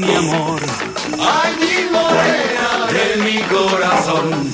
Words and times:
mi 0.00 0.14
amor. 0.14 0.60
Ay, 1.18 1.56
mi 1.60 1.90
morena 1.90 2.86
de 2.92 3.22
mi 3.22 3.42
corazón. 3.42 4.50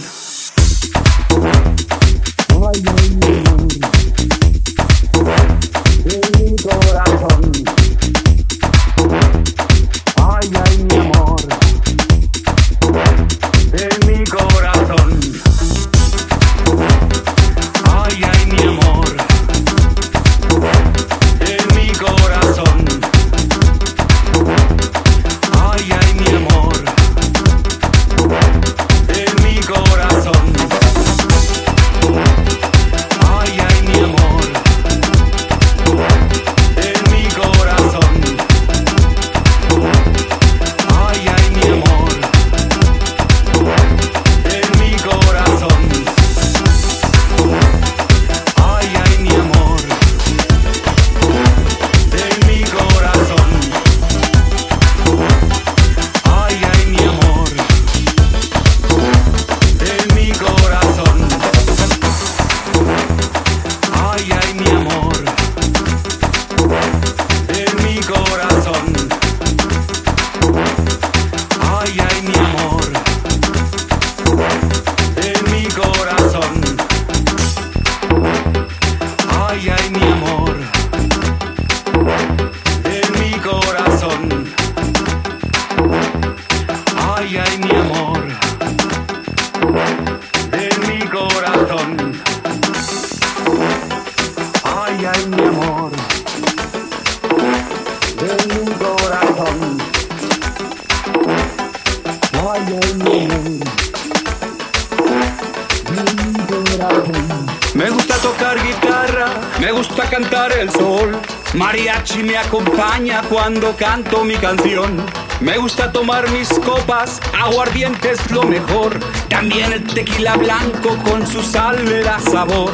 Gusta 109.76 110.04
cantar 110.08 110.52
el 110.52 110.70
sol. 110.70 111.20
Mariachi 111.54 112.22
me 112.22 112.36
acompaña 112.38 113.22
cuando 113.28 113.74
canto 113.76 114.24
mi 114.24 114.34
canción. 114.36 114.96
Me 115.40 115.58
gusta 115.58 115.92
tomar 115.92 116.30
mis 116.30 116.48
copas, 116.60 117.20
aguardiente 117.38 118.12
es 118.12 118.30
lo 118.30 118.42
mejor. 118.44 118.98
También 119.28 119.72
el 119.72 119.84
tequila 119.84 120.36
blanco 120.36 120.96
con 121.04 121.26
su 121.26 121.42
sal 121.42 121.84
le 121.84 122.02
da 122.02 122.18
sabor. 122.18 122.72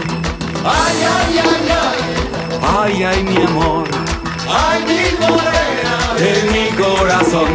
Ay, 0.64 0.96
ay, 1.16 1.38
ay, 1.38 1.70
ay, 1.70 1.98
Ay, 2.78 3.02
ay, 3.02 3.22
mi 3.24 3.36
amor, 3.42 3.88
ay, 4.48 4.80
mi 4.86 5.26
morena. 5.26 5.94
de 6.16 6.50
mi 6.52 6.68
corazón. 6.80 7.52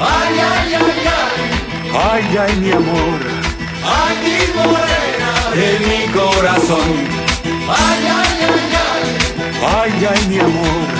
Ay, 0.00 0.38
ay, 0.38 0.74
ay, 0.74 1.06
ay, 1.06 1.90
Ay, 1.92 2.38
ay, 2.38 2.56
mi 2.60 2.70
amor, 2.70 3.18
ay, 3.84 4.16
mi 4.24 4.38
morena. 4.60 5.30
de 5.54 5.68
mi 5.88 6.06
corazón. 6.12 6.88
Ay, 7.44 8.06
ay, 8.06 8.06
ay, 8.06 8.38
ay, 8.38 8.39
Ay, 9.82 9.92
ay, 10.04 10.28
mi 10.28 10.38
amor, 10.38 10.99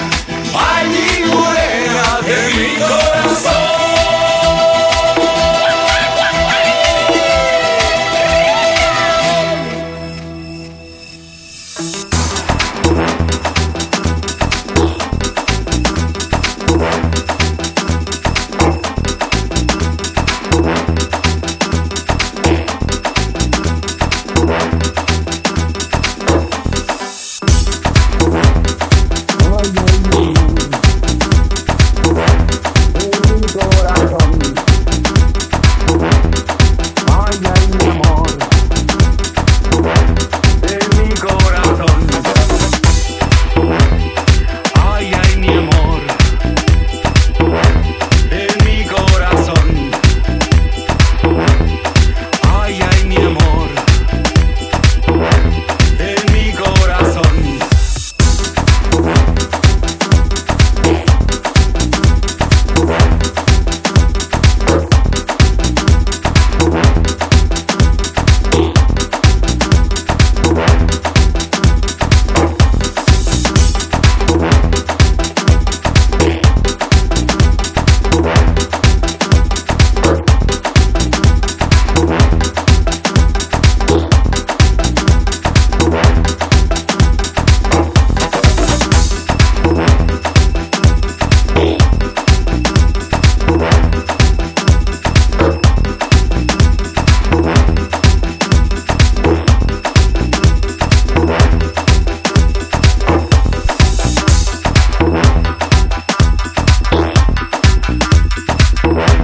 Bye. 108.90 109.19